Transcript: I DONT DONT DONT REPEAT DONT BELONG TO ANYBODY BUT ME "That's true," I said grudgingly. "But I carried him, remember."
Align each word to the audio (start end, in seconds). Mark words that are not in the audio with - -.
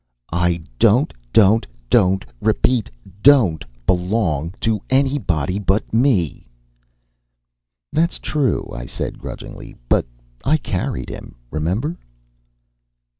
I 0.33 0.63
DONT 0.79 1.13
DONT 1.31 1.67
DONT 1.87 2.25
REPEAT 2.41 2.89
DONT 3.21 3.63
BELONG 3.85 4.51
TO 4.59 4.81
ANYBODY 4.89 5.59
BUT 5.59 5.93
ME 5.93 6.47
"That's 7.93 8.17
true," 8.17 8.67
I 8.75 8.87
said 8.87 9.19
grudgingly. 9.19 9.75
"But 9.87 10.07
I 10.43 10.57
carried 10.57 11.09
him, 11.11 11.35
remember." 11.51 11.99